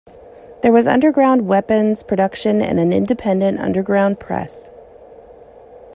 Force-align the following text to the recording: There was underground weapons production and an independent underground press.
There 0.63 0.71
was 0.71 0.87
underground 0.87 1.47
weapons 1.47 2.01
production 2.01 2.59
and 2.59 2.79
an 2.79 2.91
independent 2.91 3.59
underground 3.59 4.19
press. 4.19 4.71